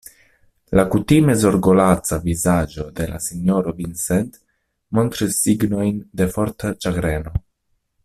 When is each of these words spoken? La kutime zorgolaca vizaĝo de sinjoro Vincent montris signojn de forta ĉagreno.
La 0.77 0.85
kutime 0.93 1.35
zorgolaca 1.43 2.17
vizaĝo 2.23 2.87
de 3.01 3.07
sinjoro 3.27 3.75
Vincent 3.83 4.43
montris 5.01 5.41
signojn 5.45 6.05
de 6.23 6.33
forta 6.39 6.75
ĉagreno. 6.85 7.41